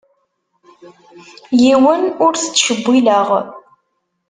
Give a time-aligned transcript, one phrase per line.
[1.61, 3.27] Yiwen ur t-ttcewwileɣ.